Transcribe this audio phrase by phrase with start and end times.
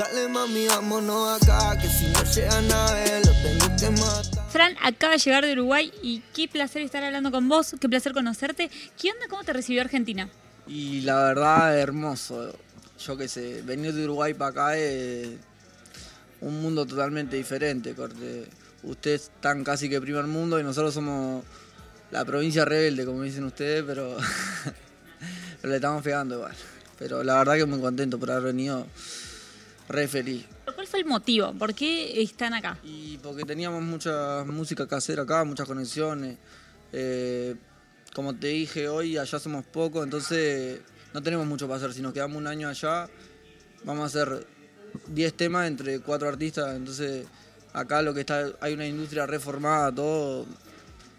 [0.00, 4.48] Dale mami, vámonos acá, que si no llegan a ver, lo tengo que matar.
[4.50, 8.14] Fran acaba de llegar de Uruguay y qué placer estar hablando con vos, qué placer
[8.14, 8.70] conocerte.
[8.98, 9.26] ¿Qué onda?
[9.28, 10.30] ¿Cómo te recibió Argentina?
[10.66, 12.50] Y la verdad, hermoso.
[12.98, 15.32] Yo qué sé, venir de Uruguay para acá es
[16.40, 17.92] un mundo totalmente diferente.
[17.94, 18.46] Corte.
[18.82, 21.44] Ustedes están casi que primer mundo y nosotros somos
[22.10, 24.16] la provincia rebelde, como dicen ustedes, pero,
[25.60, 26.56] pero le estamos pegando igual.
[26.98, 28.86] Pero la verdad que muy contento por haber venido,
[29.90, 30.46] re feliz.
[30.74, 31.52] ¿Cuál fue el motivo?
[31.52, 32.78] ¿Por qué están acá?
[32.84, 36.38] Y porque teníamos mucha música casera acá, muchas conexiones.
[36.92, 37.56] Eh,
[38.14, 40.80] como te dije hoy, allá somos pocos, entonces
[41.12, 41.92] no tenemos mucho para hacer.
[41.92, 43.08] Si nos quedamos un año allá,
[43.84, 44.46] vamos a hacer
[45.08, 46.76] 10 temas entre cuatro artistas.
[46.76, 47.26] Entonces,
[47.72, 50.46] acá lo que está, hay una industria reformada, todo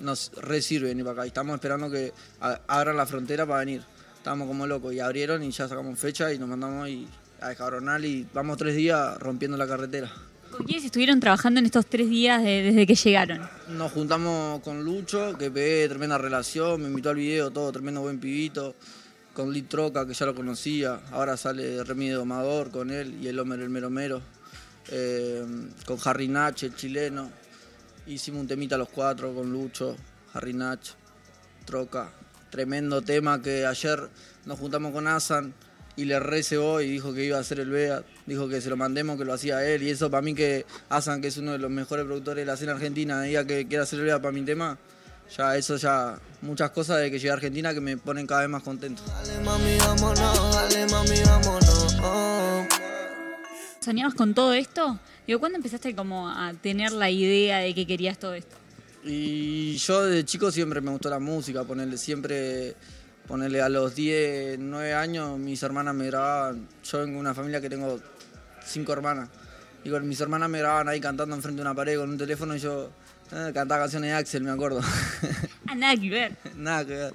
[0.00, 1.26] nos re sirve venir para acá.
[1.26, 3.82] Y estamos esperando que abran la frontera para venir.
[4.16, 7.06] Estábamos como locos y abrieron y ya sacamos fecha y nos mandamos y
[7.44, 10.10] a descabronar y vamos tres días rompiendo la carretera.
[10.50, 13.40] ¿Con quiénes estuvieron trabajando en estos tres días de- desde que llegaron?
[13.76, 18.18] Nos juntamos con Lucho, que pegué tremenda relación, me invitó al video, todo, tremendo buen
[18.20, 18.74] pibito.
[19.34, 21.00] Con Lit Troca, que ya lo conocía.
[21.10, 24.22] Ahora sale Remy Domador con él y el Homer el Mero Mero.
[24.92, 25.44] Eh,
[25.84, 27.30] con Harry Nach, el chileno.
[28.06, 29.96] Hicimos un temita los cuatro con Lucho,
[30.34, 30.78] Harry Nach,
[31.64, 32.12] Troca.
[32.50, 34.08] Tremendo tema que ayer
[34.46, 35.52] nos juntamos con Asan
[35.96, 38.02] y le recebó y dijo que iba a hacer el BEA.
[38.26, 39.82] Dijo que se lo mandemos, que lo hacía él.
[39.82, 42.54] Y eso para mí que Asan, que es uno de los mejores productores de la
[42.54, 44.78] escena argentina, diga que quiere hacer el BEA para mi tema.
[45.36, 48.50] Ya eso ya, muchas cosas de que llegué a Argentina que me ponen cada vez
[48.50, 49.02] más contento.
[49.06, 51.96] Dale mami, vámonos, dale mami, vámonos.
[52.02, 52.66] oh.
[53.80, 54.98] ¿Soñabas con todo esto?
[55.26, 58.56] Digo, ¿cuándo empezaste como a tener la idea de que querías todo esto?
[59.04, 62.74] Y yo desde chico siempre me gustó la música, ponerle siempre,
[63.26, 66.68] ponerle a los 10, 9 años, mis hermanas me grababan.
[66.84, 68.00] Yo vengo de una familia que tengo
[68.64, 69.28] cinco hermanas.
[69.84, 72.56] Y con mis hermanas me grababan ahí cantando enfrente de una pared con un teléfono
[72.56, 72.90] y yo
[73.32, 74.80] eh, cantaba canciones de Axel, me acuerdo.
[75.66, 76.36] Ah, nada que ver.
[76.56, 77.14] nada que ver.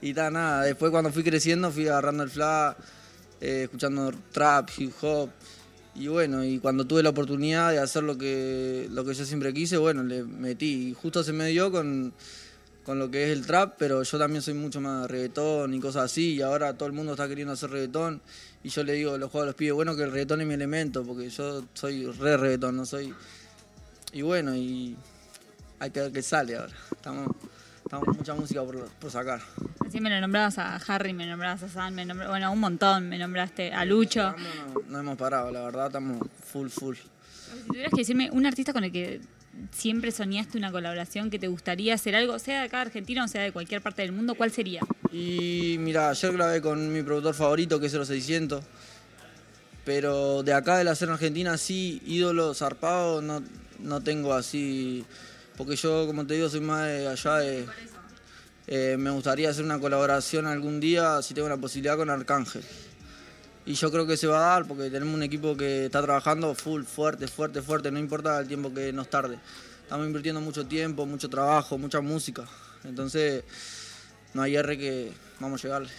[0.00, 2.76] Y ta, nada, después cuando fui creciendo fui agarrando el fla,
[3.40, 5.30] eh, escuchando trap, hip hop.
[5.94, 9.52] Y bueno, y cuando tuve la oportunidad de hacer lo que, lo que yo siempre
[9.52, 10.90] quise, bueno, le metí.
[10.90, 12.14] Y justo se me dio con,
[12.88, 16.04] con lo que es el trap, pero yo también soy mucho más reggaetón y cosas
[16.04, 16.36] así.
[16.36, 18.22] Y ahora todo el mundo está queriendo hacer reggaetón.
[18.64, 20.54] Y yo le digo, los juegos a los pibes, bueno, que el reggaetón es mi
[20.54, 23.12] elemento, porque yo soy re reggaetón, no soy...
[24.14, 24.96] Y bueno, y
[25.78, 26.72] hay que ver qué sale ahora.
[26.90, 27.36] Estamos,
[27.84, 29.42] estamos con mucha música por, por sacar.
[29.86, 33.06] Así me lo nombrabas a Harry, me nombrabas a Sam, me nombrabas, bueno, un montón,
[33.10, 34.32] me nombraste a Lucho.
[34.32, 36.96] No, no, no hemos parado, la verdad, estamos full, full.
[36.96, 39.20] Si tuvieras que decirme un artista con el que
[39.72, 43.28] siempre soñaste una colaboración, que te gustaría hacer algo, sea de acá de Argentina o
[43.28, 44.80] sea de cualquier parte del mundo, ¿cuál sería?
[45.12, 48.64] Y mira, ayer grabé con mi productor favorito, que es 0600.
[49.84, 53.42] Pero de acá de la escena argentina, sí, ídolo zarpado, no,
[53.78, 55.04] no tengo así.
[55.56, 57.66] Porque yo, como te digo, soy más de allá de.
[58.66, 62.62] eh, me gustaría hacer una colaboración algún día, si tengo la posibilidad, con Arcángel.
[63.68, 66.54] Y yo creo que se va a dar porque tenemos un equipo que está trabajando
[66.54, 69.38] full, fuerte, fuerte, fuerte, no importa el tiempo que nos tarde.
[69.82, 72.46] Estamos invirtiendo mucho tiempo, mucho trabajo, mucha música.
[72.84, 73.44] Entonces,
[74.32, 75.90] no hay R que vamos a llegarle.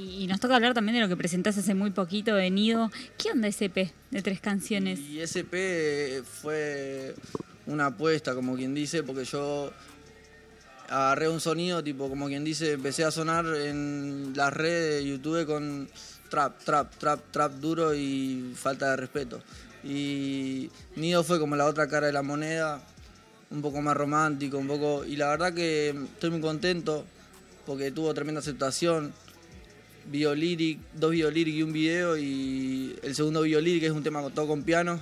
[0.00, 2.90] Y, nos toca hablar también de lo que presentaste hace muy poquito de Nido.
[3.18, 4.98] ¿Qué onda ese EP de tres canciones?
[4.98, 7.14] Y SP fue
[7.66, 9.74] una apuesta, como quien dice, porque yo
[10.88, 15.44] agarré un sonido, tipo, como quien dice, empecé a sonar en las redes de YouTube
[15.44, 15.90] con
[16.28, 19.42] trap, trap, trap, trap duro y falta de respeto.
[19.84, 22.80] Y Nido fue como la otra cara de la moneda,
[23.50, 25.04] un poco más romántico, un poco...
[25.04, 27.04] Y la verdad que estoy muy contento
[27.66, 29.12] porque tuvo tremenda aceptación.
[30.06, 34.62] Biolíric, dos Biolíric y un video y el segundo Biolíric es un tema todo con
[34.62, 35.00] piano,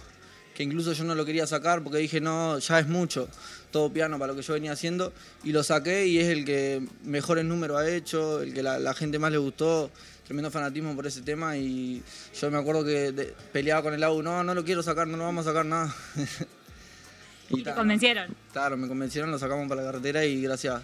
[0.54, 3.28] que incluso yo no lo quería sacar porque dije no, ya es mucho,
[3.70, 5.12] todo piano para lo que yo venía haciendo
[5.42, 8.94] y lo saqué y es el que mejores números ha hecho, el que la, la
[8.94, 9.91] gente más le gustó,
[10.26, 12.02] tremendo fanatismo por ese tema y
[12.40, 15.16] yo me acuerdo que de- peleaba con el AU, no, no lo quiero sacar, no
[15.16, 15.94] lo vamos a sacar nada.
[17.50, 18.34] ¿Y te convencieron?
[18.53, 20.80] Claro, me convencieron, lo sacamos para la carretera y gracias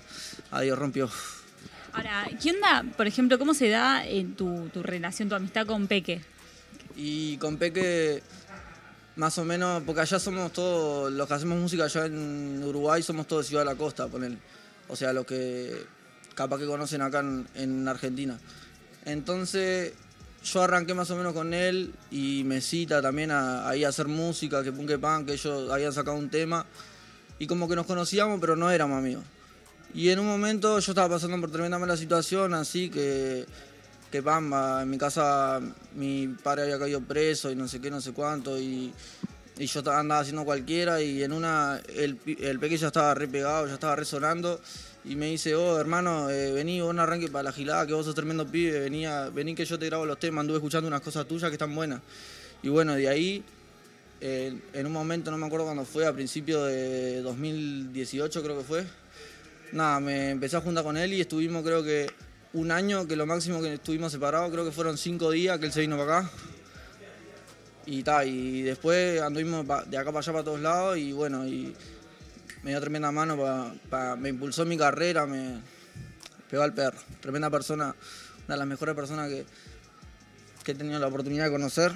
[0.51, 1.11] a Dios rompió.
[1.93, 5.87] Ahora, ¿qué onda, por ejemplo, cómo se da en tu, tu relación, tu amistad con
[5.87, 6.21] Peque?
[6.97, 8.23] Y con Peque,
[9.17, 13.27] más o menos, porque allá somos todos, los que hacemos música allá en Uruguay, somos
[13.27, 14.37] todos de Ciudad de la Costa, poner.
[14.89, 15.83] O sea, los que
[16.35, 18.39] capaz que conocen acá en, en Argentina.
[19.05, 19.93] Entonces,
[20.45, 24.09] yo arranqué más o menos con él y me cita también a, ahí a hacer
[24.09, 26.67] música, que punk que pan, que ellos habían sacado un tema.
[27.39, 29.25] Y como que nos conocíamos, pero no éramos amigos.
[29.95, 33.47] Y en un momento yo estaba pasando por tremenda mala situación, así que
[34.11, 35.61] que pamba, en mi casa
[35.95, 38.93] mi padre había caído preso y no sé qué, no sé cuánto, y,
[39.61, 43.75] y yo andaba haciendo cualquiera, y en una, el, el pequeño estaba re pegado, ya
[43.75, 44.59] estaba resonando,
[45.05, 48.07] y me dice, oh hermano, eh, vení, vos no arranque para la gilada, que vos
[48.07, 51.03] sos tremendo pibe, vení, a- vení que yo te grabo los temas, anduve escuchando unas
[51.03, 52.01] cosas tuyas que están buenas.
[52.63, 53.45] Y bueno, de ahí,
[54.23, 58.65] eh, en un momento, no me acuerdo cuándo fue, a principio de 2018 creo que
[58.65, 58.85] fue,
[59.73, 62.09] nada, me empecé a juntar con él y estuvimos creo que
[62.53, 65.73] un año, que lo máximo que estuvimos separados, creo que fueron cinco días que él
[65.73, 66.31] se vino para acá.
[67.87, 71.75] Y ta, y después anduvimos de acá para allá para todos lados y bueno, y
[72.63, 73.37] me dio tremenda mano,
[73.89, 75.61] pa- me impulsó mi carrera, me
[76.51, 76.99] pegó al perro.
[77.21, 77.95] Tremenda persona,
[78.47, 79.45] una de las mejores personas que,
[80.71, 81.93] he tenido la oportunidad de conocer.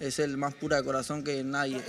[0.00, 1.80] Es el más pura de corazón que nadie.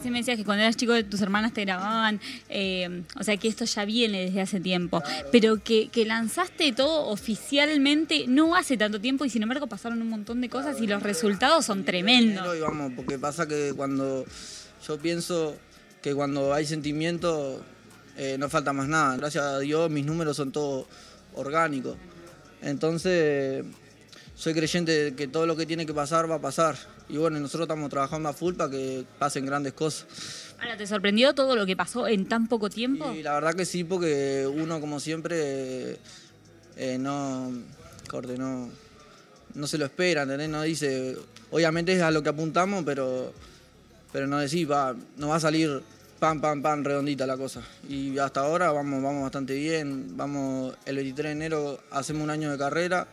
[0.00, 3.48] Recién me decías que cuando eras chico tus hermanas te grababan, eh, o sea que
[3.48, 8.98] esto ya viene desde hace tiempo, pero que, que lanzaste todo oficialmente no hace tanto
[8.98, 12.56] tiempo y sin embargo pasaron un montón de cosas y los resultados son tremendos.
[12.56, 14.24] Y vamos, porque pasa que cuando
[14.86, 15.58] yo pienso
[16.00, 17.62] que cuando hay sentimiento
[18.16, 19.18] eh, no falta más nada.
[19.18, 20.86] Gracias a Dios mis números son todos
[21.34, 21.98] orgánicos.
[22.62, 23.66] Entonces
[24.34, 26.76] soy creyente de que todo lo que tiene que pasar va a pasar.
[27.08, 30.06] Y bueno, nosotros estamos trabajando a full para que pasen grandes cosas.
[30.60, 33.12] Ahora, ¿te sorprendió todo lo que pasó en tan poco tiempo?
[33.12, 35.98] Y la verdad que sí, porque uno como siempre
[36.76, 37.52] eh, no,
[38.08, 38.70] corte, no,
[39.54, 40.48] no se lo espera, ¿entendés?
[40.48, 41.16] No dice,
[41.50, 43.32] obviamente es a lo que apuntamos, pero,
[44.12, 45.82] pero no decís, va, no va a salir
[46.18, 47.62] pam, pam, pam, redondita la cosa.
[47.88, 52.50] Y hasta ahora vamos, vamos bastante bien, vamos, el 23 de enero hacemos un año
[52.50, 53.08] de carrera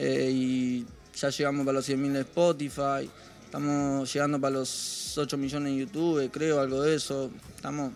[0.00, 0.86] eh, y
[1.16, 3.10] ya llegamos para los 100.000 de Spotify,
[3.44, 7.32] estamos llegando para los 8 millones en YouTube, creo, algo de eso.
[7.56, 7.90] Estamos,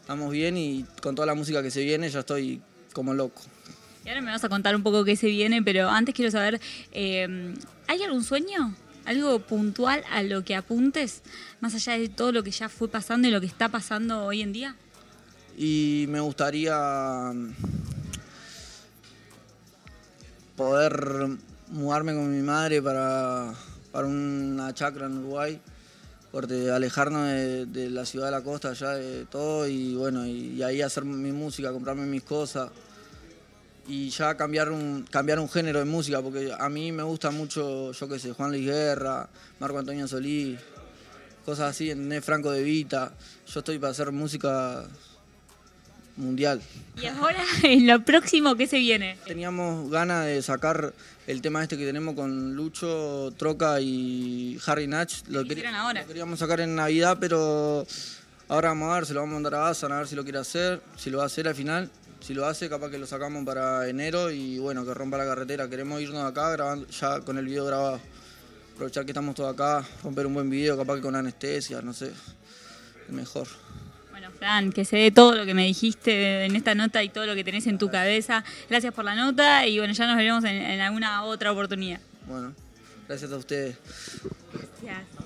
[0.00, 2.62] estamos bien y con toda la música que se viene ya estoy
[2.92, 3.42] como loco.
[4.04, 6.60] Y ahora me vas a contar un poco qué se viene, pero antes quiero saber,
[6.92, 7.52] eh,
[7.88, 8.76] ¿hay algún sueño?
[9.04, 11.22] ¿Algo puntual a lo que apuntes,
[11.58, 14.42] más allá de todo lo que ya fue pasando y lo que está pasando hoy
[14.42, 14.76] en día?
[15.58, 17.32] Y me gustaría
[20.60, 21.26] poder
[21.68, 23.54] mudarme con mi madre para,
[23.92, 25.58] para una chacra en Uruguay,
[26.70, 27.24] alejarnos
[27.72, 31.06] de, la ciudad de la costa, ya de todo, y bueno, y, y ahí hacer
[31.06, 32.70] mi música, comprarme mis cosas
[33.88, 37.92] y ya cambiar un, cambiar un género de música, porque a mí me gusta mucho,
[37.92, 39.30] yo qué sé, Juan Luis Guerra,
[39.60, 40.60] Marco Antonio Solís,
[41.46, 42.22] cosas así, ¿entendés?
[42.22, 43.14] Franco de Vita.
[43.46, 44.84] Yo estoy para hacer música
[46.20, 46.60] mundial.
[47.00, 49.16] Y ahora, en lo próximo, ¿qué se viene?
[49.26, 50.92] Teníamos ganas de sacar
[51.26, 55.22] el tema este que tenemos con Lucho, Troca y Harry Natch.
[55.28, 56.02] Lo, Que hicieron ahora.
[56.02, 57.86] lo queríamos sacar en Navidad, pero
[58.48, 60.24] ahora vamos a ver, se lo vamos a mandar a Asan a ver si lo
[60.24, 61.90] quiere hacer, si lo va a hacer al final.
[62.20, 65.68] Si lo hace, capaz que lo sacamos para enero y bueno, que rompa la carretera.
[65.70, 67.98] Queremos irnos de acá grabando, ya con el video grabado.
[68.74, 72.12] Aprovechar que estamos todos acá, romper un buen video, capaz que con anestesia, no sé.
[73.08, 73.48] Mejor.
[74.30, 77.26] Bueno, Fran, que se dé todo lo que me dijiste en esta nota y todo
[77.26, 78.44] lo que tenés en tu cabeza.
[78.68, 82.00] Gracias por la nota y bueno, ya nos veremos en, en alguna otra oportunidad.
[82.26, 82.54] Bueno,
[83.08, 83.76] gracias a ustedes.
[84.82, 85.20] Gracias.